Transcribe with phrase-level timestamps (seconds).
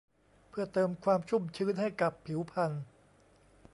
[0.49, 2.71] เพื่อเติมความชุ่มชื้นให้กับผิวพรรณ